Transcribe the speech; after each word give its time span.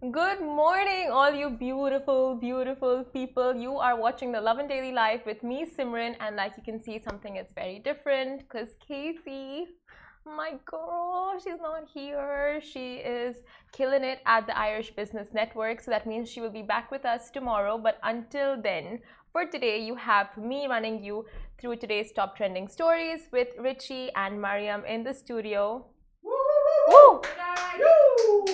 Good 0.00 0.40
morning, 0.40 1.10
all 1.12 1.34
you 1.34 1.50
beautiful, 1.50 2.34
beautiful 2.34 3.04
people. 3.04 3.54
You 3.54 3.76
are 3.76 4.00
watching 4.00 4.32
the 4.32 4.40
Lovin 4.40 4.66
Daily 4.66 4.92
Life 4.92 5.26
with 5.26 5.42
me, 5.42 5.66
Simran, 5.66 6.16
and 6.20 6.36
like 6.36 6.54
you 6.56 6.62
can 6.62 6.82
see, 6.82 6.98
something 6.98 7.36
is 7.36 7.48
very 7.54 7.80
different 7.80 8.38
because 8.38 8.68
Casey, 8.80 9.66
my 10.24 10.54
girl, 10.64 11.38
she's 11.44 11.60
not 11.60 11.86
here. 11.92 12.62
She 12.62 12.94
is 12.94 13.36
killing 13.72 14.02
it 14.02 14.20
at 14.24 14.46
the 14.46 14.56
Irish 14.56 14.90
Business 14.96 15.28
Network, 15.34 15.82
so 15.82 15.90
that 15.90 16.06
means 16.06 16.30
she 16.30 16.40
will 16.40 16.48
be 16.50 16.62
back 16.62 16.90
with 16.90 17.04
us 17.04 17.30
tomorrow. 17.30 17.76
But 17.76 17.98
until 18.02 18.58
then, 18.58 19.00
for 19.32 19.44
today, 19.44 19.84
you 19.84 19.96
have 19.96 20.34
me 20.38 20.66
running 20.66 21.04
you 21.04 21.26
through 21.60 21.76
today's 21.76 22.10
top 22.12 22.38
trending 22.38 22.68
stories 22.68 23.28
with 23.32 23.48
Richie 23.58 24.10
and 24.16 24.40
Mariam 24.40 24.82
in 24.86 25.04
the 25.04 25.12
studio. 25.12 25.84
Woo! 26.22 26.32
Woo! 26.88 27.20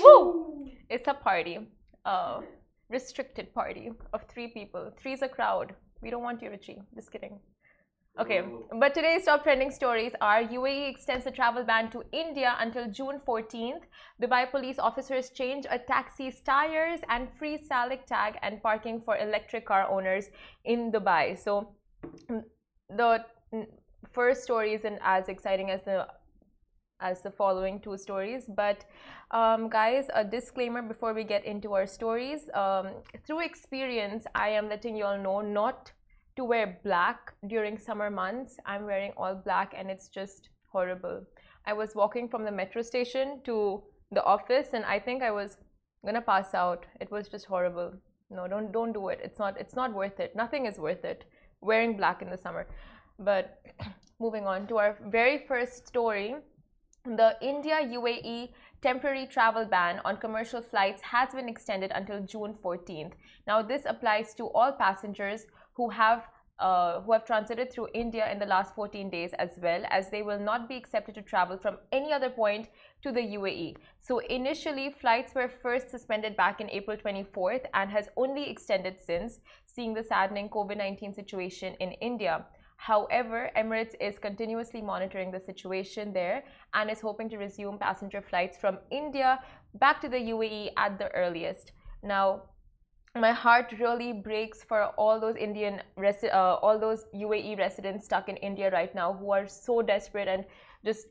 Woo! 0.02 0.55
It's 0.88 1.08
a 1.08 1.14
party, 1.14 1.58
a 2.04 2.40
restricted 2.88 3.52
party 3.52 3.90
of 4.12 4.22
three 4.28 4.48
people. 4.48 4.92
Three's 4.98 5.22
a 5.22 5.28
crowd. 5.28 5.74
We 6.00 6.10
don't 6.10 6.22
want 6.22 6.42
you, 6.42 6.50
Richie. 6.50 6.80
Just 6.94 7.10
kidding. 7.10 7.40
Okay, 8.18 8.42
but 8.80 8.94
today's 8.94 9.26
top 9.26 9.42
trending 9.42 9.70
stories 9.70 10.12
are 10.22 10.42
UAE 10.42 10.88
extends 10.88 11.24
the 11.24 11.30
travel 11.30 11.64
ban 11.64 11.90
to 11.90 12.02
India 12.12 12.56
until 12.60 12.90
June 12.90 13.20
14th. 13.26 13.82
Dubai 14.22 14.50
police 14.50 14.78
officers 14.78 15.28
change 15.30 15.66
a 15.70 15.78
taxi's 15.78 16.40
tires 16.40 17.00
and 17.10 17.28
free 17.38 17.58
Salik 17.58 18.06
tag 18.06 18.38
and 18.40 18.62
parking 18.62 19.02
for 19.04 19.18
electric 19.18 19.66
car 19.66 19.86
owners 19.90 20.30
in 20.64 20.90
Dubai. 20.90 21.38
So 21.38 21.74
the 22.88 23.22
first 24.12 24.44
story 24.44 24.72
isn't 24.72 24.98
as 25.02 25.28
exciting 25.28 25.70
as 25.70 25.82
the 25.82 26.06
as 27.00 27.22
the 27.22 27.30
following 27.30 27.80
two 27.80 27.96
stories. 27.96 28.44
But 28.48 28.84
um, 29.30 29.68
guys, 29.68 30.06
a 30.14 30.24
disclaimer 30.24 30.82
before 30.82 31.14
we 31.14 31.24
get 31.24 31.44
into 31.44 31.74
our 31.74 31.86
stories. 31.86 32.48
Um, 32.54 32.88
through 33.26 33.40
experience, 33.40 34.24
I 34.34 34.50
am 34.50 34.68
letting 34.68 34.96
you 34.96 35.04
all 35.04 35.18
know 35.18 35.40
not 35.40 35.92
to 36.36 36.44
wear 36.44 36.78
black 36.84 37.32
during 37.46 37.78
summer 37.78 38.10
months. 38.10 38.56
I'm 38.66 38.84
wearing 38.84 39.12
all 39.16 39.34
black 39.34 39.74
and 39.76 39.90
it's 39.90 40.08
just 40.08 40.50
horrible. 40.70 41.22
I 41.66 41.72
was 41.72 41.94
walking 41.94 42.28
from 42.28 42.44
the 42.44 42.52
metro 42.52 42.82
station 42.82 43.40
to 43.44 43.82
the 44.12 44.22
office 44.22 44.68
and 44.72 44.84
I 44.84 44.98
think 44.98 45.22
I 45.22 45.30
was 45.30 45.56
gonna 46.04 46.22
pass 46.22 46.54
out. 46.54 46.86
It 47.00 47.10
was 47.10 47.28
just 47.28 47.46
horrible. 47.46 47.92
No, 48.30 48.46
don't 48.46 48.72
don't 48.72 48.92
do 48.92 49.08
it. 49.08 49.20
It's 49.22 49.38
not 49.38 49.58
it's 49.58 49.74
not 49.74 49.92
worth 49.94 50.20
it. 50.20 50.36
Nothing 50.36 50.66
is 50.66 50.78
worth 50.78 51.04
it. 51.04 51.24
Wearing 51.60 51.96
black 51.96 52.22
in 52.22 52.30
the 52.30 52.38
summer. 52.38 52.66
But 53.18 53.58
moving 54.20 54.46
on 54.46 54.66
to 54.68 54.78
our 54.78 54.98
very 55.06 55.44
first 55.48 55.86
story 55.88 56.36
the 57.14 57.36
India 57.40 57.76
UAE 57.76 58.50
temporary 58.82 59.26
travel 59.26 59.64
ban 59.64 60.00
on 60.04 60.16
commercial 60.16 60.60
flights 60.60 61.02
has 61.02 61.28
been 61.32 61.48
extended 61.48 61.92
until 61.94 62.20
June 62.22 62.54
14th. 62.54 63.12
Now, 63.46 63.62
this 63.62 63.82
applies 63.86 64.34
to 64.34 64.44
all 64.48 64.72
passengers 64.72 65.46
who 65.74 65.90
have 65.90 66.26
uh, 66.58 67.00
who 67.02 67.12
have 67.12 67.26
transited 67.26 67.70
through 67.70 67.88
India 67.92 68.30
in 68.32 68.38
the 68.38 68.46
last 68.46 68.74
14 68.74 69.10
days 69.10 69.32
as 69.38 69.50
well 69.60 69.82
as 69.90 70.08
they 70.08 70.22
will 70.22 70.38
not 70.38 70.68
be 70.68 70.76
accepted 70.76 71.14
to 71.14 71.20
travel 71.20 71.58
from 71.58 71.76
any 71.92 72.12
other 72.14 72.30
point 72.30 72.68
to 73.02 73.12
the 73.12 73.20
UAE. 73.20 73.76
So 73.98 74.20
initially 74.20 74.90
flights 74.90 75.34
were 75.34 75.48
first 75.48 75.90
suspended 75.90 76.34
back 76.34 76.62
in 76.62 76.70
April 76.70 76.96
24th 76.96 77.66
and 77.74 77.90
has 77.90 78.08
only 78.16 78.48
extended 78.48 78.98
since 78.98 79.40
seeing 79.66 79.92
the 79.92 80.02
saddening 80.02 80.48
COVID-19 80.48 81.14
situation 81.14 81.74
in 81.78 81.92
India. 81.92 82.46
However, 82.76 83.50
Emirates 83.56 83.94
is 84.00 84.18
continuously 84.18 84.80
monitoring 84.82 85.30
the 85.30 85.40
situation 85.40 86.12
there 86.12 86.44
and 86.74 86.90
is 86.90 87.00
hoping 87.00 87.28
to 87.30 87.38
resume 87.38 87.78
passenger 87.78 88.22
flights 88.22 88.58
from 88.58 88.78
India 88.90 89.40
back 89.74 90.00
to 90.02 90.08
the 90.08 90.18
UAE 90.18 90.70
at 90.76 90.98
the 90.98 91.08
earliest. 91.14 91.72
Now, 92.02 92.42
my 93.14 93.32
heart 93.32 93.74
really 93.80 94.12
breaks 94.12 94.62
for 94.62 94.88
all 94.98 95.18
those 95.18 95.36
Indian, 95.36 95.80
uh, 95.98 96.54
all 96.62 96.78
those 96.78 97.06
UAE 97.14 97.58
residents 97.58 98.04
stuck 98.04 98.28
in 98.28 98.36
India 98.36 98.70
right 98.70 98.94
now 98.94 99.12
who 99.12 99.32
are 99.32 99.48
so 99.48 99.80
desperate 99.80 100.28
and 100.28 100.44
just 100.84 101.06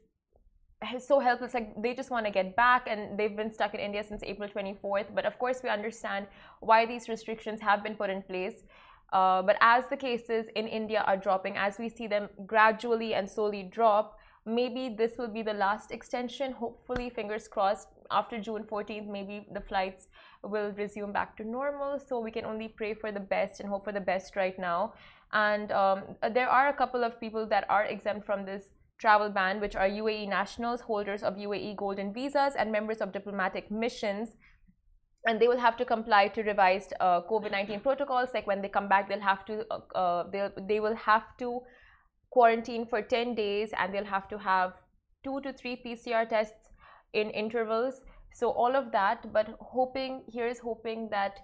so 1.00 1.20
helpless. 1.20 1.54
Like 1.54 1.82
they 1.82 1.94
just 1.96 2.12
want 2.12 2.26
to 2.26 2.32
get 2.32 2.56
back 2.56 2.88
and 2.88 3.18
they've 3.18 3.36
been 3.36 3.52
stuck 3.52 3.74
in 3.74 3.80
india 3.80 4.04
since 4.04 4.22
april 4.24 4.50
24th 4.50 5.14
but 5.16 5.26
of 5.26 5.40
course 5.40 5.62
we 5.64 5.70
understand 5.70 6.28
why 6.60 6.86
these 6.86 7.08
restrictions 7.10 7.62
have 7.62 7.82
been 7.82 7.96
put 7.96 8.10
in 8.10 8.22
place 8.22 8.64
uh, 9.14 9.42
but 9.42 9.58
as 9.62 9.88
the 9.90 9.98
cases 9.98 10.48
in 10.56 10.68
India 10.68 11.04
are 11.06 11.18
dropping, 11.18 11.58
as 11.58 11.78
we 11.78 11.90
see 11.90 12.08
them 12.08 12.30
gradually 12.46 13.14
and 13.14 13.30
slowly 13.30 13.64
drop, 13.64 14.18
maybe 14.46 14.90
this 14.90 15.18
will 15.18 15.28
be 15.28 15.42
the 15.42 15.54
last 15.54 15.92
extension. 15.92 16.52
Hopefully, 16.52 17.10
fingers 17.10 17.48
crossed, 17.48 17.88
after 18.12 18.40
June 18.40 18.64
14th, 18.64 19.08
maybe 19.08 19.48
the 19.52 19.62
flights 19.62 20.08
will 20.44 20.72
resume 20.74 21.12
back 21.12 21.36
to 21.38 21.44
normal. 21.44 22.00
So 22.00 22.20
we 22.20 22.32
can 22.32 22.46
only 22.46 22.68
pray 22.68 22.94
for 22.94 23.12
the 23.12 23.20
best 23.20 23.60
and 23.60 23.70
hope 23.70 23.86
for 23.86 23.92
the 23.92 24.02
best 24.02 24.36
right 24.36 24.58
now. 24.60 24.94
And 25.34 25.72
um, 25.72 26.04
there 26.32 26.48
are 26.48 26.70
a 26.70 26.74
couple 26.74 27.04
of 27.04 27.20
people 27.20 27.48
that 27.48 27.66
are 27.70 27.86
exempt 27.86 28.26
from 28.26 28.46
this 28.46 28.70
travel 28.98 29.30
ban, 29.30 29.60
which 29.60 29.76
are 29.76 29.90
UAE 29.90 30.30
nationals, 30.30 30.82
holders 30.82 31.24
of 31.24 31.36
UAE 31.36 31.76
golden 31.76 32.14
visas, 32.14 32.54
and 32.56 32.72
members 32.72 32.98
of 32.98 33.12
diplomatic 33.12 33.70
missions 33.70 34.36
and 35.26 35.40
they 35.40 35.48
will 35.48 35.60
have 35.60 35.78
to 35.78 35.86
comply 35.86 36.28
to 36.28 36.44
revised 36.44 36.94
uh, 37.00 37.22
COVID-19 37.22 37.82
protocols. 37.82 38.30
Like 38.34 38.48
when 38.48 38.62
they 38.62 38.70
come 38.70 38.88
back, 38.88 39.10
they'll 39.10 39.20
have 39.20 39.46
to 39.46 39.66
uh, 39.72 39.80
uh 39.96 40.30
they'll, 40.32 40.52
they 40.68 40.80
will 40.80 40.96
have 40.96 41.36
to 41.38 41.62
quarantine 42.30 42.86
for 42.86 43.02
10 43.02 43.36
days, 43.36 43.72
and 43.78 43.94
they'll 43.94 44.12
have 44.14 44.28
to 44.28 44.38
have 44.38 44.74
two 45.24 45.40
to 45.42 45.54
three 45.54 45.82
PCR 45.86 46.28
tests 46.28 46.70
in 47.14 47.30
intervals. 47.30 48.02
So 48.34 48.50
all 48.52 48.76
of 48.76 48.92
that, 48.92 49.32
but 49.32 49.56
hoping 49.62 50.24
here 50.28 50.48
is 50.48 50.60
hoping 50.60 51.10
that 51.10 51.40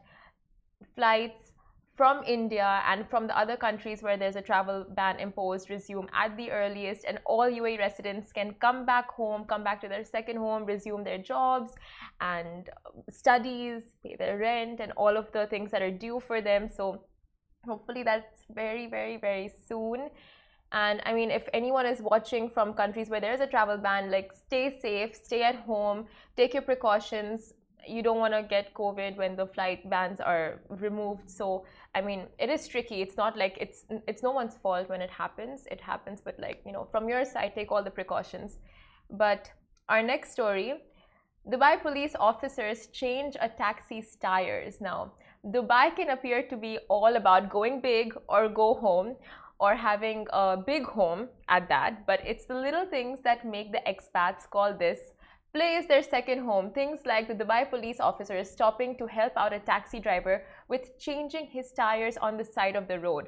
flights 0.95 1.53
from 2.01 2.23
India 2.25 2.81
and 2.87 3.07
from 3.11 3.27
the 3.27 3.37
other 3.37 3.55
countries 3.55 4.01
where 4.01 4.17
there's 4.17 4.35
a 4.35 4.41
travel 4.41 4.83
ban 4.97 5.19
imposed 5.19 5.69
resume 5.69 6.07
at 6.15 6.35
the 6.35 6.49
earliest, 6.49 7.05
and 7.05 7.19
all 7.25 7.47
UAE 7.47 7.77
residents 7.77 8.33
can 8.33 8.55
come 8.55 8.87
back 8.87 9.11
home, 9.11 9.45
come 9.45 9.63
back 9.63 9.79
to 9.81 9.87
their 9.87 10.03
second 10.03 10.37
home, 10.37 10.65
resume 10.65 11.03
their 11.03 11.19
jobs 11.19 11.73
and 12.19 12.71
um, 12.87 13.03
studies, 13.07 13.83
pay 14.01 14.15
their 14.15 14.39
rent, 14.39 14.79
and 14.79 14.91
all 14.93 15.15
of 15.15 15.31
the 15.31 15.45
things 15.45 15.69
that 15.69 15.83
are 15.83 15.91
due 15.91 16.19
for 16.19 16.41
them. 16.41 16.69
So, 16.75 17.03
hopefully, 17.67 18.01
that's 18.01 18.45
very, 18.49 18.87
very, 18.87 19.17
very 19.17 19.51
soon. 19.67 20.09
And 20.71 21.03
I 21.05 21.13
mean, 21.13 21.29
if 21.29 21.47
anyone 21.53 21.85
is 21.85 22.01
watching 22.01 22.49
from 22.49 22.73
countries 22.73 23.09
where 23.09 23.21
there's 23.21 23.41
a 23.41 23.47
travel 23.55 23.77
ban, 23.77 24.09
like 24.09 24.31
stay 24.33 24.75
safe, 24.81 25.13
stay 25.13 25.43
at 25.43 25.57
home, 25.57 26.07
take 26.35 26.55
your 26.55 26.63
precautions. 26.63 27.53
You 27.87 28.03
don't 28.03 28.19
want 28.19 28.33
to 28.33 28.43
get 28.43 28.73
COVID 28.73 29.17
when 29.17 29.35
the 29.35 29.47
flight 29.47 29.89
bans 29.89 30.19
are 30.19 30.59
removed. 30.69 31.29
So 31.29 31.65
I 31.95 32.01
mean, 32.01 32.27
it 32.39 32.49
is 32.49 32.67
tricky. 32.67 33.01
It's 33.01 33.17
not 33.17 33.37
like 33.37 33.57
it's 33.59 33.85
it's 34.07 34.23
no 34.23 34.31
one's 34.31 34.55
fault 34.55 34.89
when 34.89 35.01
it 35.01 35.09
happens. 35.09 35.67
It 35.71 35.81
happens, 35.81 36.21
but 36.21 36.39
like 36.39 36.61
you 36.65 36.71
know, 36.71 36.87
from 36.91 37.09
your 37.09 37.25
side, 37.25 37.53
take 37.55 37.71
all 37.71 37.83
the 37.83 37.91
precautions. 37.91 38.57
But 39.09 39.51
our 39.89 40.01
next 40.01 40.31
story, 40.31 40.73
Dubai 41.49 41.81
police 41.81 42.15
officers 42.19 42.87
change 42.87 43.35
a 43.41 43.49
taxi's 43.49 44.15
tires. 44.15 44.79
Now, 44.79 45.13
Dubai 45.45 45.95
can 45.95 46.11
appear 46.11 46.43
to 46.43 46.55
be 46.55 46.77
all 46.87 47.15
about 47.15 47.49
going 47.49 47.81
big 47.81 48.13
or 48.29 48.47
go 48.47 48.75
home 48.75 49.15
or 49.59 49.75
having 49.75 50.27
a 50.33 50.57
big 50.57 50.85
home 50.85 51.27
at 51.49 51.67
that, 51.69 52.05
but 52.07 52.19
it's 52.25 52.45
the 52.45 52.55
little 52.55 52.85
things 52.85 53.19
that 53.23 53.45
make 53.45 53.71
the 53.71 53.81
expats 53.87 54.49
call 54.49 54.73
this 54.73 55.13
place 55.53 55.85
their 55.87 56.03
second 56.03 56.39
home. 56.39 56.71
Things 56.71 56.99
like 57.05 57.27
the 57.27 57.33
Dubai 57.33 57.69
police 57.69 57.99
officer 57.99 58.43
stopping 58.43 58.97
to 58.97 59.05
help 59.07 59.33
out 59.35 59.53
a 59.53 59.59
taxi 59.59 59.99
driver 59.99 60.43
with 60.69 60.97
changing 60.97 61.47
his 61.47 61.71
tires 61.71 62.17
on 62.17 62.37
the 62.37 62.45
side 62.45 62.75
of 62.75 62.87
the 62.87 62.99
road. 62.99 63.27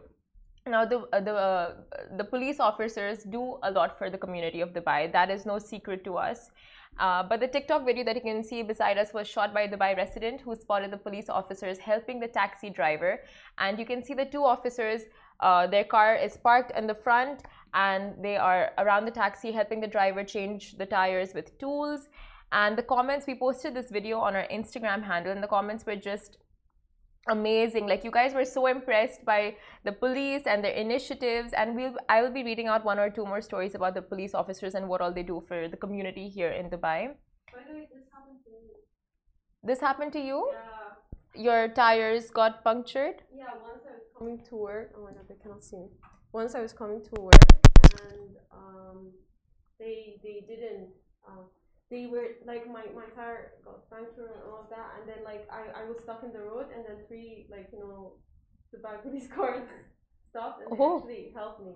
Now, 0.65 0.85
the, 0.85 0.99
uh, 1.11 1.19
the, 1.19 1.35
uh, 1.35 1.75
the 2.17 2.23
police 2.23 2.61
officers 2.61 3.23
do 3.23 3.57
a 3.63 3.71
lot 3.71 3.97
for 3.97 4.09
the 4.09 4.17
community 4.17 4.61
of 4.61 4.69
Dubai. 4.69 5.11
That 5.11 5.29
is 5.29 5.45
no 5.45 5.59
secret 5.59 6.05
to 6.05 6.15
us. 6.15 6.51
Uh, 6.99 7.23
but 7.23 7.41
the 7.41 7.47
TikTok 7.47 7.85
video 7.85 8.05
that 8.05 8.15
you 8.15 8.21
can 8.21 8.43
see 8.43 8.63
beside 8.63 8.97
us 8.97 9.13
was 9.13 9.27
shot 9.27 9.53
by 9.53 9.61
a 9.61 9.67
Dubai 9.67 9.97
resident 9.97 10.39
who 10.39 10.55
spotted 10.55 10.91
the 10.91 10.97
police 10.97 11.27
officers 11.27 11.77
helping 11.79 12.19
the 12.19 12.27
taxi 12.27 12.69
driver. 12.69 13.19
And 13.57 13.77
you 13.77 13.85
can 13.85 14.01
see 14.03 14.13
the 14.13 14.25
two 14.25 14.45
officers, 14.45 15.01
uh, 15.41 15.67
their 15.67 15.83
car 15.83 16.15
is 16.15 16.37
parked 16.37 16.71
in 16.77 16.87
the 16.87 16.95
front 16.95 17.43
and 17.73 18.13
they 18.21 18.37
are 18.37 18.71
around 18.77 19.05
the 19.05 19.11
taxi 19.11 19.51
helping 19.51 19.81
the 19.81 19.87
driver 19.87 20.23
change 20.23 20.77
the 20.77 20.85
tires 20.85 21.33
with 21.33 21.57
tools. 21.57 22.07
And 22.51 22.77
the 22.77 22.83
comments 22.83 23.25
we 23.25 23.35
posted 23.35 23.73
this 23.73 23.89
video 23.89 24.19
on 24.19 24.35
our 24.35 24.47
instagram 24.47 25.03
handle 25.03 25.31
and 25.31 25.41
the 25.41 25.47
comments 25.47 25.85
were 25.85 25.95
just 25.95 26.37
amazing. 27.27 27.87
Like 27.87 28.03
you 28.03 28.11
guys 28.11 28.33
were 28.35 28.45
so 28.45 28.67
impressed 28.67 29.25
by 29.25 29.55
the 29.83 29.91
police 29.91 30.43
and 30.45 30.63
their 30.63 30.73
initiatives 30.73 31.53
and 31.53 31.75
we'll 31.75 31.95
i 32.09 32.21
will 32.21 32.31
be 32.31 32.43
reading 32.43 32.67
out 32.67 32.85
one 32.85 32.99
or 32.99 33.09
two 33.09 33.25
more 33.25 33.41
stories 33.41 33.73
about 33.73 33.95
the 33.95 34.01
police 34.01 34.35
officers 34.35 34.75
and 34.75 34.87
what 34.87 35.01
all 35.01 35.11
they 35.11 35.23
do 35.23 35.41
for 35.47 35.67
the 35.67 35.77
community 35.77 36.29
here 36.29 36.51
in 36.51 36.69
dubai. 36.69 37.15
By 37.51 37.63
the 37.67 37.73
way 37.73 37.87
this 37.91 38.05
happened 38.13 38.39
to 38.45 38.51
this 39.63 39.79
happened 39.79 40.13
to 40.13 40.19
you? 40.19 40.51
Yeah. 40.51 41.41
Your 41.43 41.67
tires 41.69 42.29
got 42.29 42.63
punctured? 42.63 43.23
Yeah 43.35 43.45
once 43.63 43.83
i 43.89 43.93
was 43.97 44.07
coming 44.15 44.39
to 44.49 44.55
work. 44.55 44.91
Oh 44.95 45.03
my 45.05 45.11
god 45.11 45.25
they 45.27 45.35
cannot 45.41 45.63
see. 45.63 45.77
Me 45.77 45.89
once 46.33 46.55
i 46.55 46.61
was 46.61 46.73
coming 46.73 47.01
to 47.03 47.21
work 47.21 47.52
and 48.09 48.29
um, 48.51 49.11
they 49.79 50.15
they 50.23 50.43
didn't 50.47 50.87
uh, 51.27 51.43
they 51.89 52.07
were 52.07 52.27
like 52.45 52.67
my, 52.67 52.83
my 52.95 53.05
tire 53.15 53.51
got 53.63 53.89
punctured 53.89 54.31
and 54.33 54.43
all 54.49 54.61
of 54.63 54.69
that 54.69 54.97
and 54.99 55.07
then 55.09 55.23
like 55.23 55.47
I, 55.51 55.81
I 55.81 55.85
was 55.87 55.97
stuck 55.99 56.23
in 56.23 56.33
the 56.33 56.39
road 56.39 56.65
and 56.75 56.83
then 56.87 57.05
three 57.07 57.45
like 57.51 57.69
you 57.73 57.79
know 57.79 58.13
the 58.71 58.79
back 58.79 59.03
police 59.03 59.27
cars 59.35 59.67
stopped 60.29 60.61
and 60.63 60.71
they 60.71 60.83
Oh. 60.83 60.97
actually 60.97 61.31
helped 61.35 61.63
me 61.63 61.73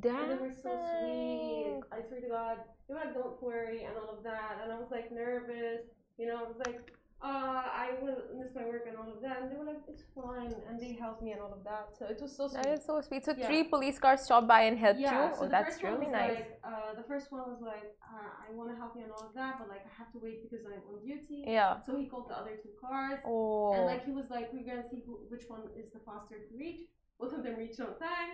Damn. 0.00 0.16
and 0.30 0.30
they 0.32 0.42
were 0.46 0.52
so 0.52 0.70
sweet 1.00 1.80
I 1.92 2.02
swear 2.08 2.20
to 2.20 2.28
God 2.28 2.56
they 2.88 2.94
were 2.94 3.00
like 3.00 3.14
don't 3.14 3.42
worry 3.42 3.84
and 3.84 3.94
all 3.96 4.16
of 4.16 4.22
that 4.24 4.60
and 4.62 4.72
I 4.72 4.76
was 4.76 4.88
like 4.90 5.12
nervous 5.12 5.82
you 6.18 6.26
know 6.26 6.36
I 6.38 6.42
was 6.48 6.56
like 6.66 6.92
uh 7.22 7.62
I 7.86 7.88
will 8.00 8.16
miss 8.38 8.48
my 8.54 8.64
work 8.64 8.84
and 8.88 8.96
all 8.96 9.10
of 9.14 9.20
that 9.20 9.42
and 9.42 9.50
they 9.50 9.56
were 9.56 9.64
like 9.72 9.82
it's 9.88 10.04
fine 10.14 10.54
and 10.68 10.80
they 10.80 10.92
helped 10.94 11.22
me 11.22 11.32
and 11.32 11.40
all 11.42 11.52
of 11.52 11.62
that 11.64 11.92
so 11.98 12.06
it 12.06 12.18
was 12.20 12.34
so 12.34 12.48
sweet 12.48 12.62
That 12.62 12.72
is 12.78 12.84
so 12.84 13.00
sweet. 13.02 13.24
So 13.26 13.34
Yeah. 13.36 13.46
three 13.46 13.64
police 13.64 13.98
cars 13.98 14.22
stopped 14.22 14.48
by 14.48 14.62
and 14.68 14.78
helped 14.78 15.00
yeah, 15.00 15.28
you. 15.30 15.36
so 15.36 15.44
oh, 15.44 15.48
that's 15.48 15.82
really 15.82 16.08
nice. 16.08 16.38
Like, 16.40 16.60
uh, 16.64 16.94
the 17.00 17.02
first 17.10 17.30
one 17.30 17.44
was 17.52 17.60
like, 17.60 17.88
uh, 18.00 18.30
I 18.46 18.48
want 18.56 18.70
to 18.72 18.76
help 18.76 18.92
you 18.96 19.02
and 19.02 19.12
all 19.12 19.26
of 19.28 19.34
that, 19.34 19.58
but 19.58 19.68
like 19.68 19.84
I 19.90 19.92
have 20.00 20.10
to 20.12 20.18
wait 20.18 20.38
because 20.44 20.64
I'm 20.64 20.80
on 20.90 20.96
duty. 21.04 21.44
yeah. 21.46 21.80
So 21.86 21.98
he 22.00 22.06
called 22.06 22.28
the 22.30 22.36
other 22.40 22.56
two 22.62 22.72
cars, 22.80 23.18
Oh. 23.26 23.72
and 23.74 23.84
like 23.86 24.04
he 24.08 24.12
was 24.12 24.28
like, 24.30 24.46
we're 24.52 24.64
gonna 24.70 24.88
see 24.88 25.02
who, 25.06 25.12
which 25.28 25.44
one 25.48 25.64
is 25.76 25.92
the 25.92 26.00
faster 26.08 26.36
to 26.48 26.52
reach. 26.56 26.80
Both 27.20 27.32
of 27.36 27.42
them 27.44 27.56
reached 27.62 27.80
on 27.80 27.92
time, 28.10 28.32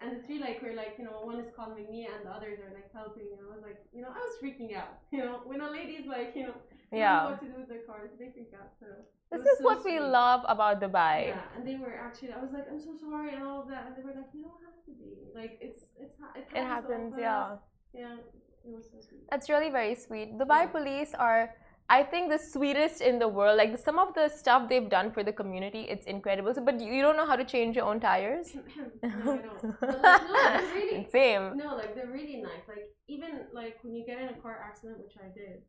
and 0.00 0.08
the 0.14 0.20
three 0.24 0.38
like 0.46 0.58
were 0.64 0.74
like, 0.82 0.94
you 0.98 1.04
know, 1.08 1.16
one 1.30 1.38
is 1.44 1.50
calming 1.58 1.88
me, 1.94 2.00
and 2.12 2.20
the 2.26 2.32
others 2.38 2.58
are 2.64 2.72
like 2.78 2.90
helping. 3.00 3.28
And 3.32 3.40
I 3.46 3.48
was 3.54 3.62
like, 3.68 3.78
you 3.96 4.02
know, 4.02 4.12
I 4.18 4.20
was 4.26 4.34
freaking 4.42 4.70
out. 4.80 4.94
You 5.14 5.20
know, 5.24 5.34
when 5.50 5.60
a 5.66 5.70
lady's 5.78 6.06
like, 6.16 6.30
you 6.38 6.44
know, 6.48 6.56
yeah. 6.92 7.24
what 7.26 7.40
to 7.44 7.46
do 7.52 7.56
with 7.62 7.68
their 7.72 7.84
cars, 7.90 8.10
they 8.20 8.28
freak 8.36 8.52
out. 8.60 8.70
So 8.80 8.86
This 9.32 9.42
is 9.52 9.58
so 9.58 9.64
what 9.66 9.78
we 9.88 9.96
love 9.98 10.42
about 10.54 10.74
Dubai. 10.84 11.16
Yeah, 11.34 11.54
and 11.56 11.62
they 11.68 11.76
were 11.82 11.94
actually. 12.06 12.32
I 12.38 12.40
was 12.46 12.52
like, 12.56 12.66
I'm 12.70 12.80
so 12.88 12.92
sorry 13.04 13.30
and 13.34 13.42
all 13.48 13.58
of 13.62 13.68
that, 13.72 13.82
and 13.86 13.92
they 13.96 14.04
were 14.08 14.16
like, 14.20 14.30
you 14.36 14.42
don't 14.48 14.62
have 14.68 14.78
to 14.88 14.92
be. 15.02 15.10
Like 15.40 15.52
it's 15.66 15.82
it's 16.04 16.16
it 16.40 16.46
It 16.58 16.64
happens. 16.64 16.64
to 16.64 16.74
happens, 16.74 17.12
yeah. 17.26 17.44
Yeah, 18.02 18.16
it 18.66 18.70
was 18.76 18.84
so 18.92 18.98
sweet. 19.06 19.22
That's 19.30 19.48
really 19.52 19.70
very 19.80 19.94
sweet. 20.06 20.28
Dubai 20.40 20.62
Yeah. 20.64 20.74
police 20.76 21.12
are, 21.28 21.42
I 21.88 22.02
think, 22.02 22.30
the 22.30 22.38
sweetest 22.38 23.00
in 23.00 23.18
the 23.18 23.28
world. 23.28 23.56
Like 23.58 23.78
some 23.78 23.98
of 23.98 24.14
the 24.14 24.28
stuff 24.28 24.68
they've 24.68 24.88
done 24.88 25.12
for 25.12 25.22
the 25.22 25.32
community, 25.32 25.82
it's 25.88 26.06
incredible. 26.06 26.52
So, 26.54 26.62
but 26.64 26.80
you 26.80 27.00
don't 27.02 27.16
know 27.16 27.26
how 27.26 27.36
to 27.36 27.44
change 27.44 27.76
your 27.76 27.84
own 27.86 28.00
tires? 28.00 28.48
no, 29.02 29.32
I 29.32 29.38
don't. 29.38 29.80
But 29.80 30.00
like, 30.02 30.22
no, 30.22 30.58
they're 30.58 30.74
really 30.74 31.08
Same. 31.10 31.56
no, 31.56 31.76
like 31.76 31.94
they're 31.94 32.10
really 32.10 32.36
nice. 32.42 32.64
Like 32.68 32.86
even 33.08 33.30
like 33.52 33.76
when 33.82 33.94
you 33.94 34.04
get 34.04 34.20
in 34.20 34.28
a 34.28 34.34
car 34.34 34.58
accident, 34.66 34.98
which 34.98 35.16
I 35.22 35.28
did. 35.32 35.62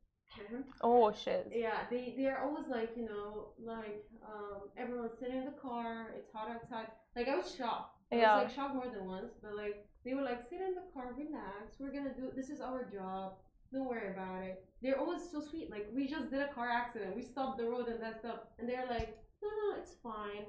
Oh 0.82 1.12
shit. 1.12 1.48
Yeah, 1.54 1.80
they 1.90 2.14
they're 2.18 2.44
always 2.44 2.68
like 2.68 2.92
you 2.96 3.06
know 3.06 3.54
like 3.64 4.04
um 4.26 4.70
everyone's 4.78 5.18
sitting 5.20 5.38
in 5.38 5.46
the 5.46 5.58
car. 5.62 6.14
It's 6.18 6.32
hot 6.34 6.50
outside. 6.50 6.88
Like 7.16 7.28
I 7.28 7.36
was 7.36 7.54
shocked. 7.56 7.96
I 8.12 8.18
Yeah. 8.18 8.36
was 8.36 8.46
like 8.46 8.56
shocked 8.56 8.76
more 8.76 8.90
than 8.94 9.06
once, 9.06 9.34
but 9.42 9.56
like 9.56 9.86
they 10.06 10.14
were 10.14 10.22
like 10.22 10.42
sit 10.50 10.62
in 10.62 10.76
the 10.76 10.86
car, 10.94 11.14
relax. 11.18 11.78
We're 11.80 11.92
gonna 11.92 12.14
do 12.14 12.32
this 12.36 12.50
is 12.50 12.62
our 12.62 12.86
job. 12.92 13.34
Don't 13.74 13.90
worry 13.90 14.10
about 14.12 14.44
it. 14.44 14.64
They're 14.82 15.00
always 15.00 15.22
so 15.30 15.42
sweet. 15.42 15.70
Like 15.72 15.88
we 15.94 16.08
just 16.08 16.30
did 16.32 16.42
a 16.42 16.48
car 16.48 16.70
accident. 16.70 17.16
We 17.16 17.22
stopped 17.22 17.58
the 17.58 17.66
road 17.66 17.88
and 17.88 18.02
that 18.02 18.20
stuff, 18.20 18.40
and 18.60 18.70
they're 18.70 18.86
like, 18.90 19.18
no, 19.42 19.50
no, 19.50 19.78
it's 19.82 19.94
fine. 20.02 20.46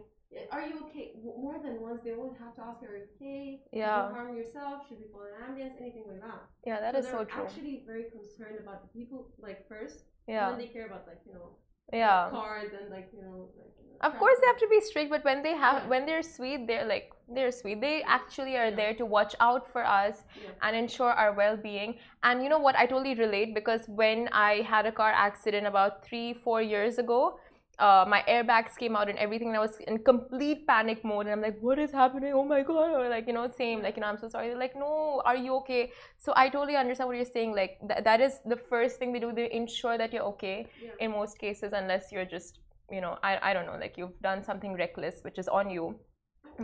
Are 0.53 0.61
you 0.69 0.81
okay? 0.87 1.13
More 1.25 1.59
than 1.59 1.81
once, 1.81 2.03
they 2.05 2.13
always 2.13 2.37
have 2.39 2.55
to 2.57 2.63
ask, 2.63 2.83
"Are 2.83 2.95
you 2.97 3.05
okay? 3.17 3.63
Did 3.73 3.79
Yeah. 3.79 4.09
you 4.09 4.15
harm 4.15 4.37
yourself? 4.37 4.87
Should 4.87 4.99
we 5.01 5.07
call 5.07 5.23
an 5.23 5.43
ambulance? 5.43 5.77
Anything 5.81 6.05
like 6.07 6.21
that." 6.21 6.43
Yeah, 6.67 6.81
that 6.81 6.93
so 6.95 6.99
is 7.01 7.07
so 7.07 7.17
they're 7.17 7.25
true. 7.25 7.43
actually 7.45 7.83
very 7.87 8.05
concerned 8.11 8.59
about 8.61 8.83
the 8.83 8.89
people, 8.99 9.33
like 9.39 9.67
first, 9.67 10.05
Yeah. 10.27 10.51
then 10.51 10.59
they 10.59 10.69
care 10.69 10.87
about 10.87 11.07
like 11.07 11.21
you 11.27 11.33
know 11.33 11.57
Yeah. 11.93 12.29
cars 12.31 12.71
and 12.81 12.91
like 12.91 13.09
you 13.15 13.23
know 13.23 13.49
like. 13.57 13.65
Of 14.01 14.17
course, 14.21 14.39
they 14.41 14.47
have 14.47 14.59
to 14.59 14.69
be 14.69 14.81
strict, 14.81 15.11
but 15.11 15.25
when 15.25 15.43
they 15.43 15.55
have, 15.57 15.83
Yeah. 15.83 15.89
when 15.89 16.07
they're 16.07 16.23
sweet, 16.23 16.69
they're 16.69 16.85
like 16.85 17.11
they're 17.29 17.51
sweet. 17.51 17.81
They 17.81 18.03
actually 18.05 18.57
are 18.57 18.67
Yeah. 18.71 18.77
there 18.81 18.95
to 18.95 19.05
watch 19.05 19.35
out 19.41 19.67
for 19.73 19.85
us 19.85 20.23
Yeah. 20.37 20.51
and 20.63 20.77
ensure 20.77 21.11
our 21.13 21.33
well-being. 21.33 21.99
And 22.23 22.43
you 22.43 22.49
know 22.49 22.61
what? 22.61 22.77
I 22.77 22.87
totally 22.87 23.15
relate 23.15 23.55
because 23.55 23.89
when 23.89 24.29
I 24.33 24.63
had 24.63 24.87
a 24.87 24.93
car 24.93 25.11
accident 25.11 25.67
about 25.67 26.05
three, 26.05 26.33
four 26.33 26.63
years 26.63 26.99
ago, 26.99 27.41
uh, 27.79 28.05
my 28.09 28.25
airbags 28.29 28.77
came 28.77 28.97
out 28.97 29.09
and 29.09 29.19
everything, 29.19 29.49
and 29.49 29.57
I 29.57 29.61
was 29.61 29.77
in 29.87 29.99
complete 29.99 30.67
panic 30.67 31.05
mode. 31.05 31.27
And 31.27 31.33
I'm 31.37 31.43
like, 31.43 31.59
"What 31.61 31.79
is 31.79 31.93
happening? 31.93 32.33
Oh 32.35 32.45
my 32.45 32.63
god!" 32.63 32.91
Or 33.01 33.09
like, 33.09 33.27
you 33.29 33.33
know, 33.33 33.47
same, 33.49 33.83
like, 33.83 33.97
you 33.97 34.03
know, 34.03 34.09
I'm 34.09 34.19
so 34.19 34.29
sorry. 34.29 34.49
They're 34.49 34.59
like, 34.67 34.77
"No, 34.77 35.23
are 35.25 35.37
you 35.37 35.55
okay?" 35.61 35.93
So 36.17 36.33
I 36.37 36.49
totally 36.49 36.77
understand 36.77 37.09
what 37.09 37.17
you're 37.17 37.33
saying. 37.39 37.55
Like, 37.61 37.79
th- 37.91 38.03
that 38.09 38.21
is 38.21 38.41
the 38.55 38.57
first 38.57 38.99
thing 38.99 39.13
they 39.13 39.21
do. 39.27 39.33
They 39.33 39.51
ensure 39.53 39.97
that 39.99 40.13
you're 40.13 40.29
okay 40.35 40.67
Yeah. 40.83 40.91
in 41.01 41.13
most 41.13 41.39
cases, 41.39 41.73
unless 41.73 42.11
you're 42.13 42.25
just, 42.37 42.59
you 42.91 43.01
know, 43.01 43.15
I, 43.23 43.39
I 43.51 43.53
don't 43.55 43.67
know, 43.67 43.79
like 43.85 43.97
you've 43.97 44.19
done 44.31 44.43
something 44.43 44.75
reckless, 44.75 45.23
which 45.23 45.39
is 45.39 45.49
on 45.49 45.71
you. 45.71 45.87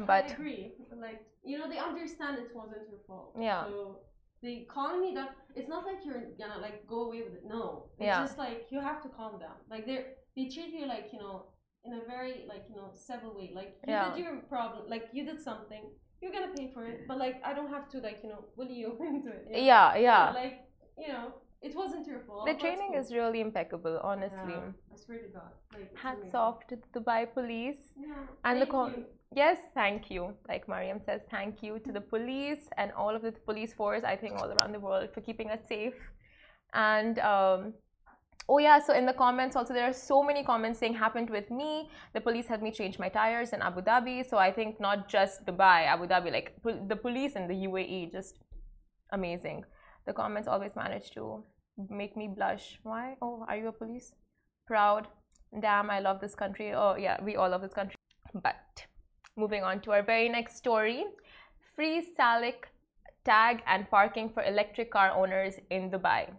but- 0.07 0.25
I 0.31 0.35
agree. 0.39 0.73
Like 1.07 1.21
you 1.45 1.59
know, 1.59 1.69
they 1.69 1.79
understand 1.79 2.39
it 2.39 2.51
wasn't 2.55 2.89
your 2.91 3.01
fault. 3.07 3.37
Yeah. 3.39 3.65
So 3.67 3.99
they 4.43 4.67
calling 4.77 5.01
me 5.05 5.11
that 5.15 5.31
it's 5.55 5.69
not 5.69 5.85
like 5.89 5.99
you're 6.07 6.25
gonna 6.41 6.59
like 6.67 6.87
go 6.87 6.99
away 7.07 7.23
with 7.27 7.35
it. 7.35 7.45
No. 7.47 7.63
It's 7.99 8.07
Yeah. 8.07 8.21
just 8.27 8.37
like 8.39 8.67
you 8.71 8.81
have 8.81 9.03
to 9.05 9.09
calm 9.19 9.39
down. 9.39 9.57
Like 9.71 9.85
they 9.87 9.99
they 10.37 10.45
treat 10.55 10.73
you 10.79 10.87
like 10.87 11.07
you 11.13 11.19
know 11.19 11.47
in 11.85 11.93
a 12.01 12.03
very 12.13 12.45
like 12.49 12.65
you 12.71 12.77
know 12.77 12.89
civil 12.93 13.35
way. 13.39 13.51
Like 13.55 13.73
you 13.87 13.93
Yeah. 13.93 14.11
did 14.15 14.25
your 14.25 14.37
problem. 14.55 14.83
Like 14.95 15.05
you 15.13 15.25
did 15.31 15.41
something. 15.41 15.85
You're 16.21 16.33
gonna 16.37 16.55
pay 16.59 16.71
for 16.75 16.85
it. 16.87 17.07
But 17.09 17.19
like 17.19 17.37
I 17.45 17.53
don't 17.55 17.71
have 17.77 17.89
to 17.93 17.99
like 18.09 18.19
you 18.23 18.31
know 18.31 18.45
bully 18.57 18.77
you 18.83 18.91
into 19.13 19.31
it. 19.39 19.43
you 19.49 19.53
know? 19.57 19.67
Yeah, 19.73 19.97
yeah. 20.09 20.25
Like 20.43 20.57
you 20.99 21.09
know, 21.09 21.25
it 21.63 21.75
wasn't 21.75 22.07
your 22.07 22.21
fault. 22.27 22.47
The 22.47 22.55
training 22.55 22.93
cool. 22.93 23.01
is 23.01 23.13
really 23.13 23.41
impeccable, 23.41 24.01
honestly. 24.03 24.59
Yeah, 24.61 24.93
I 24.93 24.97
swear 25.05 25.19
to 25.27 25.29
God. 25.39 25.53
Like 25.75 25.91
Hats 26.05 26.21
amazing. 26.23 26.41
off 26.45 26.67
to 26.69 26.77
the 26.83 26.89
Dubai 27.01 27.21
police. 27.39 27.83
Yeah. 27.97 28.15
And 28.45 28.63
the 28.63 28.67
you. 28.67 29.05
Yes, 29.35 29.59
thank 29.75 30.11
you. 30.11 30.33
Like 30.49 30.69
Mariam 30.69 31.01
says, 31.05 31.23
thank 31.31 31.63
you 31.63 31.79
to 31.81 31.91
the 31.93 32.01
police 32.15 32.69
and 32.79 32.93
all 32.93 33.15
of 33.17 33.23
the 33.23 33.33
police 33.33 33.73
force, 33.75 34.05
I 34.05 34.17
think, 34.17 34.35
all 34.41 34.51
around 34.57 34.73
the 34.73 34.81
world 34.89 35.09
for 35.13 35.21
keeping 35.21 35.51
us 35.51 35.59
safe. 35.69 35.95
And 36.73 37.19
um, 37.19 37.73
oh, 38.49 38.59
yeah, 38.59 38.79
so 38.79 38.93
in 38.95 39.07
the 39.07 39.13
comments 39.13 39.57
also, 39.57 39.73
there 39.75 39.89
are 39.89 39.93
so 39.93 40.23
many 40.23 40.45
comments 40.45 40.79
saying, 40.79 40.95
happened 40.95 41.31
with 41.31 41.51
me. 41.51 41.91
The 42.13 42.21
police 42.21 42.47
had 42.47 42.63
me 42.63 42.71
change 42.71 42.99
my 42.99 43.09
tires 43.09 43.51
in 43.53 43.63
Abu 43.63 43.81
Dhabi. 43.81 44.29
So 44.29 44.37
I 44.37 44.53
think 44.53 44.81
not 44.81 45.09
just 45.09 45.45
Dubai, 45.47 45.87
Abu 45.87 46.07
Dhabi, 46.07 46.31
like 46.33 46.55
the 46.89 46.97
police 46.97 47.35
in 47.35 47.49
the 47.49 47.55
UAE, 47.55 48.13
just 48.13 48.39
amazing. 49.13 49.65
The 50.07 50.13
comments 50.13 50.49
always 50.49 50.77
manage 50.77 51.11
to 51.13 51.43
make 51.89 52.17
me 52.17 52.29
blush. 52.29 52.79
Why? 52.83 53.17
Oh, 53.23 53.45
are 53.49 53.57
you 53.57 53.69
a 53.69 53.73
police? 53.73 54.15
Proud. 54.67 55.09
Damn, 55.61 55.91
I 55.91 56.01
love 56.01 56.21
this 56.21 56.35
country. 56.35 56.73
Oh, 56.75 56.97
yeah, 56.97 57.23
we 57.23 57.37
all 57.37 57.49
love 57.49 57.63
this 57.63 57.73
country. 57.73 57.97
But 58.35 58.85
moving 59.37 59.63
on 59.63 59.81
to 59.81 59.93
our 59.93 60.03
very 60.03 60.29
next 60.29 60.57
story 60.57 61.05
free 61.75 62.07
Salik 62.19 62.71
tag 63.25 63.63
and 63.67 63.91
parking 63.91 64.29
for 64.29 64.43
electric 64.43 64.91
car 64.91 65.11
owners 65.11 65.55
in 65.71 65.91
Dubai. 65.91 66.31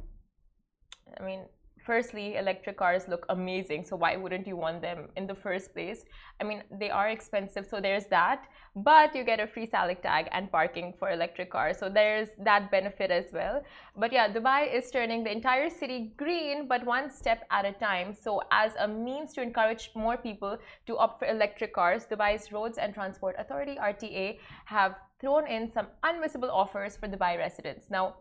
I 1.19 1.23
mean, 1.23 1.41
firstly, 1.85 2.35
electric 2.35 2.77
cars 2.77 3.07
look 3.07 3.25
amazing, 3.29 3.83
so 3.85 3.95
why 3.95 4.17
wouldn't 4.17 4.47
you 4.47 4.57
want 4.57 4.81
them 4.81 5.07
in 5.15 5.27
the 5.27 5.35
first 5.35 5.73
place? 5.73 6.05
I 6.41 6.43
mean, 6.43 6.63
they 6.79 6.89
are 6.89 7.09
expensive, 7.09 7.65
so 7.65 7.79
there's 7.79 8.07
that, 8.07 8.47
but 8.75 9.15
you 9.15 9.23
get 9.23 9.39
a 9.39 9.47
free 9.47 9.67
Salik 9.67 10.01
tag 10.01 10.27
and 10.31 10.51
parking 10.51 10.93
for 10.99 11.11
electric 11.11 11.51
cars, 11.51 11.77
so 11.77 11.87
there's 11.87 12.29
that 12.39 12.71
benefit 12.71 13.11
as 13.11 13.25
well. 13.31 13.63
But 13.95 14.11
yeah, 14.11 14.27
Dubai 14.27 14.73
is 14.73 14.89
turning 14.91 15.23
the 15.23 15.31
entire 15.31 15.69
city 15.69 16.13
green, 16.17 16.67
but 16.67 16.85
one 16.85 17.09
step 17.09 17.45
at 17.51 17.65
a 17.65 17.73
time. 17.73 18.15
So, 18.19 18.41
as 18.51 18.71
a 18.79 18.87
means 18.87 19.33
to 19.33 19.41
encourage 19.41 19.91
more 19.95 20.17
people 20.17 20.57
to 20.87 20.97
opt 20.97 21.19
for 21.19 21.27
electric 21.27 21.73
cars, 21.73 22.05
Dubai's 22.05 22.51
Roads 22.51 22.77
and 22.77 22.93
Transport 22.93 23.35
Authority 23.37 23.75
(RTA) 23.79 24.39
have 24.65 24.95
thrown 25.19 25.47
in 25.47 25.71
some 25.71 25.87
unmissable 26.03 26.51
offers 26.51 26.97
for 26.97 27.07
Dubai 27.07 27.37
residents. 27.37 27.89
Now, 27.89 28.15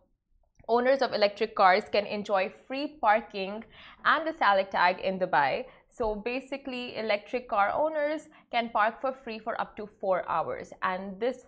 owners 0.69 1.03
of 1.03 1.13
electric 1.13 1.55
cars 1.55 1.85
can 1.91 2.07
enjoy 2.07 2.53
free 2.67 2.97
parking 3.01 3.65
and 4.05 4.27
the 4.27 4.33
Salik 4.33 4.71
tag 4.71 5.01
in 5.01 5.19
Dubai. 5.19 5.65
So 5.91 6.15
basically, 6.15 6.97
electric 6.97 7.49
car 7.49 7.73
owners 7.73 8.29
can 8.51 8.71
park 8.71 9.01
for 9.01 9.13
free 9.13 9.39
for 9.39 9.61
up 9.61 9.77
to 9.77 9.89
four 10.01 10.29
hours, 10.29 10.73
and 10.83 11.21
this 11.21 11.45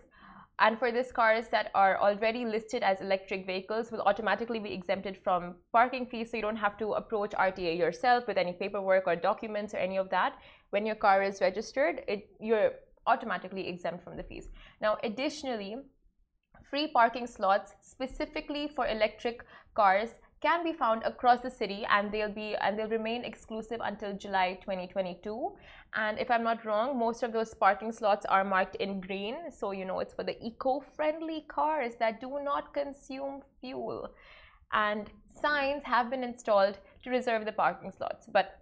and 0.59 0.79
for 0.79 0.91
these 0.91 1.11
cars 1.11 1.47
that 1.49 1.69
are 1.75 1.99
already 1.99 2.43
listed 2.43 2.81
as 2.81 2.99
electric 2.99 3.45
vehicles 3.45 3.91
will 3.91 4.01
automatically 4.01 4.59
be 4.59 4.73
exempted 4.73 5.15
from 5.15 5.53
parking 5.71 6.07
fees. 6.07 6.31
So 6.31 6.37
you 6.37 6.41
don't 6.41 6.55
have 6.57 6.77
to 6.77 6.93
approach 6.93 7.31
RTA 7.31 7.77
yourself 7.77 8.25
with 8.27 8.37
any 8.37 8.53
paperwork 8.53 9.05
or 9.05 9.15
documents 9.15 9.75
or 9.75 9.77
any 9.77 9.97
of 9.97 10.09
that. 10.09 10.33
When 10.71 10.85
your 10.85 10.95
car 10.95 11.21
is 11.21 11.41
registered 11.41 12.01
it 12.07 12.29
you're 12.39 12.71
automatically 13.05 13.67
exempt 13.67 14.03
from 14.03 14.17
the 14.17 14.23
fees. 14.23 14.49
Now 14.81 14.97
additionally 15.03 15.77
free 16.63 16.87
parking 16.87 17.27
slots 17.27 17.73
specifically 17.81 18.67
for 18.67 18.87
electric 18.87 19.43
cars 19.73 20.09
can 20.41 20.63
be 20.63 20.71
found 20.71 21.01
across 21.03 21.41
the 21.41 21.49
city 21.49 21.85
and 21.89 22.11
they'll 22.11 22.29
be 22.31 22.55
and 22.61 22.77
they'll 22.77 22.89
remain 22.89 23.23
exclusive 23.23 23.79
until 23.83 24.13
July 24.15 24.59
2022 24.61 25.51
and 25.95 26.19
if 26.19 26.29
I'm 26.29 26.43
not 26.43 26.63
wrong 26.63 26.97
most 26.97 27.23
of 27.23 27.33
those 27.33 27.53
parking 27.53 27.91
slots 27.91 28.25
are 28.25 28.43
marked 28.43 28.75
in 28.75 29.01
green. 29.01 29.35
So 29.51 29.71
you 29.71 29.85
know 29.85 29.99
it's 29.99 30.13
for 30.13 30.23
the 30.23 30.37
eco-friendly 30.45 31.45
cars 31.47 31.93
that 31.99 32.21
do 32.21 32.39
not 32.43 32.73
consume 32.73 33.41
fuel. 33.61 34.09
And 34.71 35.09
signs 35.41 35.83
have 35.83 36.09
been 36.09 36.23
installed 36.23 36.77
to 37.03 37.09
reserve 37.09 37.45
the 37.45 37.51
parking 37.51 37.91
slots. 37.91 38.27
But 38.31 38.59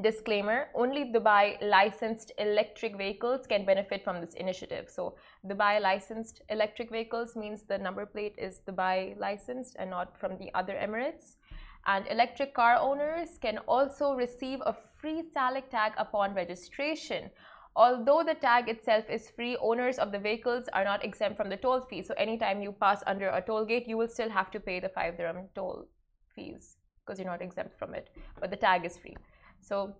disclaimer 0.00 0.68
only 0.74 1.04
dubai 1.12 1.56
licensed 1.62 2.32
electric 2.38 2.96
vehicles 2.96 3.46
can 3.46 3.64
benefit 3.66 4.02
from 4.02 4.20
this 4.20 4.34
initiative 4.34 4.88
so 4.88 5.14
dubai 5.46 5.80
licensed 5.80 6.40
electric 6.48 6.90
vehicles 6.90 7.36
means 7.36 7.62
the 7.64 7.78
number 7.78 8.06
plate 8.06 8.34
is 8.38 8.62
dubai 8.68 9.18
licensed 9.18 9.76
and 9.78 9.90
not 9.90 10.18
from 10.18 10.38
the 10.38 10.50
other 10.54 10.74
emirates 10.74 11.36
And 11.84 12.06
electric 12.06 12.54
car 12.54 12.76
owners 12.76 13.38
can 13.38 13.58
also 13.66 14.14
receive 14.14 14.60
a 14.64 14.74
free 15.00 15.24
Salik 15.34 15.68
tag 15.70 15.92
upon 15.98 16.34
registration. 16.34 17.30
Although 17.74 18.22
the 18.22 18.34
tag 18.34 18.68
itself 18.68 19.04
is 19.10 19.30
free, 19.30 19.56
owners 19.56 19.98
of 19.98 20.12
the 20.12 20.18
vehicles 20.18 20.68
are 20.72 20.84
not 20.84 21.04
exempt 21.04 21.36
from 21.36 21.48
the 21.48 21.56
toll 21.56 21.80
fee. 21.80 22.02
So 22.02 22.14
anytime 22.14 22.62
you 22.62 22.72
pass 22.72 23.02
under 23.06 23.28
a 23.28 23.42
toll 23.42 23.64
gate, 23.64 23.88
you 23.88 23.96
will 23.96 24.08
still 24.08 24.28
have 24.28 24.50
to 24.52 24.60
pay 24.60 24.78
the 24.78 24.90
5 24.90 25.16
dirham 25.16 25.48
toll 25.54 25.88
fees 26.34 26.76
because 27.04 27.18
you're 27.18 27.28
not 27.28 27.42
exempt 27.42 27.78
from 27.78 27.94
it. 27.94 28.10
But 28.38 28.50
the 28.50 28.56
tag 28.56 28.84
is 28.84 28.96
free. 28.98 29.16
So 29.62 29.94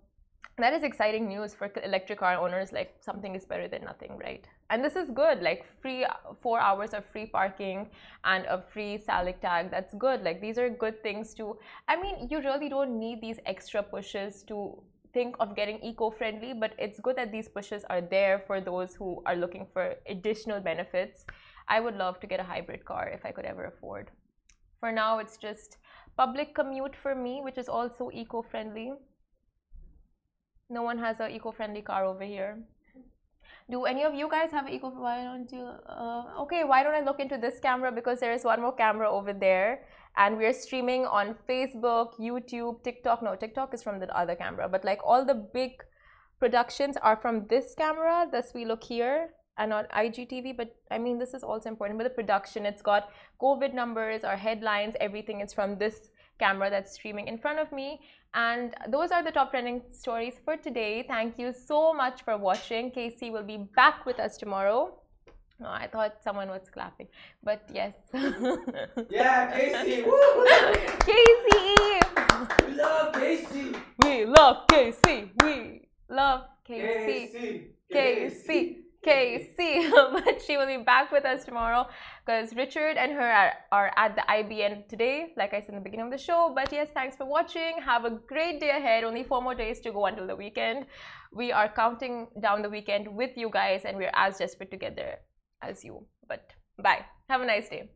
that 0.59 0.73
is 0.73 0.83
exciting 0.83 1.27
news 1.27 1.55
for 1.55 1.71
electric 1.83 2.19
car 2.19 2.35
owners. 2.35 2.71
Like 2.71 2.95
something 2.99 3.33
is 3.33 3.43
better 3.43 3.67
than 3.67 3.83
nothing, 3.83 4.17
right? 4.17 4.45
And 4.69 4.85
this 4.85 4.95
is 4.95 5.09
good. 5.09 5.41
Like 5.41 5.65
free 5.81 6.05
four 6.39 6.59
hours 6.59 6.93
of 6.93 7.05
free 7.05 7.25
parking 7.25 7.89
and 8.23 8.45
a 8.45 8.61
free 8.61 8.99
Salik 8.99 9.41
tag. 9.41 9.71
That's 9.71 9.93
good. 9.95 10.21
Like 10.21 10.41
these 10.41 10.59
are 10.59 10.69
good 10.69 11.01
things 11.01 11.33
to. 11.35 11.57
I 11.87 11.99
mean, 11.99 12.27
you 12.29 12.39
really 12.39 12.69
don't 12.69 12.99
need 12.99 13.21
these 13.21 13.39
extra 13.45 13.81
pushes 13.81 14.43
to 14.43 14.83
think 15.13 15.35
of 15.39 15.55
getting 15.55 15.79
eco-friendly, 15.83 16.53
but 16.55 16.73
it's 16.77 16.99
good 16.99 17.15
that 17.15 17.31
these 17.31 17.47
pushes 17.47 17.83
are 17.89 18.01
there 18.01 18.43
for 18.47 18.59
those 18.59 18.95
who 18.95 19.21
are 19.27 19.35
looking 19.35 19.67
for 19.71 19.93
additional 20.07 20.59
benefits. 20.59 21.25
I 21.67 21.79
would 21.79 21.95
love 21.95 22.19
to 22.19 22.27
get 22.27 22.39
a 22.39 22.43
hybrid 22.43 22.83
car 22.83 23.09
if 23.09 23.25
I 23.25 23.31
could 23.31 23.45
ever 23.45 23.65
afford. 23.65 24.09
For 24.79 24.91
now, 24.91 25.19
it's 25.19 25.37
just 25.37 25.77
public 26.17 26.53
commute 26.55 26.95
for 26.95 27.15
me, 27.15 27.41
which 27.43 27.57
is 27.57 27.69
also 27.69 28.09
eco-friendly. 28.11 28.93
No 30.69 30.81
one 30.81 30.97
has 30.97 31.19
an 31.19 31.31
eco-friendly 31.31 31.81
car 31.81 32.05
over 32.05 32.23
here. 32.23 32.63
Do 33.69 33.85
any 33.85 34.03
of 34.03 34.13
you 34.13 34.29
guys 34.29 34.51
have 34.51 34.69
eco? 34.69 34.89
Why 34.89 35.23
don't 35.23 35.51
you? 35.51 35.63
Uh, 35.63 36.41
okay, 36.41 36.63
why 36.63 36.83
don't 36.83 36.93
I 36.93 37.01
look 37.01 37.19
into 37.19 37.37
this 37.37 37.59
camera 37.59 37.91
because 37.91 38.19
there 38.19 38.33
is 38.33 38.43
one 38.43 38.61
more 38.61 38.75
camera 38.75 39.09
over 39.09 39.31
there 39.31 39.85
and 40.17 40.37
we're 40.37 40.53
streaming 40.53 41.05
on 41.05 41.35
Facebook, 41.47 42.19
YouTube, 42.19 42.83
TikTok. 42.83 43.23
No, 43.23 43.35
TikTok 43.35 43.73
is 43.73 43.81
from 43.81 43.99
the 43.99 44.17
other 44.17 44.35
camera, 44.35 44.67
but 44.67 44.83
like 44.83 44.99
all 45.03 45.25
the 45.25 45.33
big 45.33 45.81
productions 46.39 46.97
are 47.01 47.15
from 47.15 47.47
this 47.47 47.73
camera. 47.73 48.27
Thus, 48.29 48.53
we 48.53 48.65
look 48.65 48.83
here 48.83 49.29
and 49.57 49.71
on 49.71 49.85
IGTV. 49.95 50.57
But 50.57 50.75
I 50.91 50.97
mean, 50.97 51.17
this 51.17 51.33
is 51.33 51.43
also 51.43 51.69
important. 51.69 51.97
But 51.97 52.03
the 52.03 52.09
production, 52.09 52.65
it's 52.65 52.81
got 52.81 53.09
COVID 53.41 53.73
numbers, 53.73 54.23
our 54.23 54.37
headlines, 54.37 54.95
everything 54.99 55.41
is 55.41 55.53
from 55.53 55.77
this 55.77 56.09
camera 56.43 56.69
that's 56.69 56.91
streaming 56.93 57.27
in 57.27 57.37
front 57.37 57.59
of 57.59 57.71
me. 57.71 57.99
And 58.33 58.73
those 58.89 59.11
are 59.11 59.23
the 59.23 59.31
top 59.31 59.51
trending 59.51 59.81
stories 59.91 60.35
for 60.43 60.57
today. 60.57 61.05
Thank 61.07 61.37
you 61.37 61.53
so 61.53 61.93
much 61.93 62.23
for 62.25 62.35
watching. 62.37 62.91
Casey 62.91 63.29
will 63.29 63.47
be 63.55 63.59
back 63.75 64.05
with 64.05 64.19
us 64.19 64.37
tomorrow. 64.37 64.79
No, 65.59 65.67
I 65.67 65.87
thought 65.87 66.17
someone 66.23 66.49
was 66.49 66.65
clapping, 66.73 67.07
but 67.43 67.61
yes. 67.71 67.93
yeah, 69.09 69.51
Casey! 69.55 70.01
Woo! 70.07 70.45
Casey! 71.09 71.69
We 72.65 72.73
love 72.75 73.13
Casey! 73.13 73.67
We 74.03 74.25
love 74.25 74.57
Casey! 74.67 75.31
We 75.43 75.87
love 76.09 76.41
Casey! 76.65 77.05
Casey! 77.05 77.67
Casey! 77.91 78.47
Casey! 78.47 78.82
but 80.25 80.41
she 80.41 80.57
will 80.57 80.67
be 80.67 80.77
back 80.77 81.11
with 81.11 81.25
us 81.25 81.43
tomorrow 81.45 81.87
because 82.25 82.55
Richard 82.55 82.97
and 82.97 83.11
her 83.11 83.21
are, 83.21 83.53
are 83.71 83.91
at 83.95 84.15
the 84.15 84.23
IBN 84.29 84.87
today, 84.87 85.33
like 85.37 85.53
I 85.53 85.59
said 85.59 85.69
in 85.69 85.75
the 85.75 85.81
beginning 85.81 86.05
of 86.07 86.11
the 86.11 86.17
show. 86.17 86.51
But 86.55 86.71
yes, 86.71 86.89
thanks 86.93 87.15
for 87.15 87.25
watching. 87.25 87.81
Have 87.83 88.05
a 88.05 88.11
great 88.11 88.59
day 88.59 88.69
ahead. 88.69 89.03
Only 89.03 89.23
four 89.23 89.41
more 89.41 89.55
days 89.55 89.79
to 89.81 89.91
go 89.91 90.05
until 90.05 90.27
the 90.27 90.35
weekend. 90.35 90.85
We 91.33 91.51
are 91.51 91.67
counting 91.67 92.27
down 92.41 92.61
the 92.61 92.69
weekend 92.69 93.07
with 93.07 93.37
you 93.37 93.49
guys, 93.49 93.81
and 93.85 93.97
we're 93.97 94.11
as 94.13 94.37
desperate 94.37 94.71
to 94.71 94.77
get 94.77 94.95
there 94.95 95.19
as 95.61 95.83
you. 95.83 96.05
But 96.27 96.45
bye. 96.81 97.05
Have 97.29 97.41
a 97.41 97.45
nice 97.45 97.69
day. 97.69 97.89